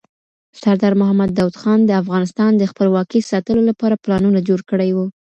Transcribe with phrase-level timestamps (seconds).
[0.61, 5.05] سردار محمد داود خان د افغانستان د خپلواکۍ ساتلو لپاره پلانونه جوړ کړي وو.